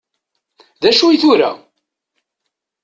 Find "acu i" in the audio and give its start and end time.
0.89-1.17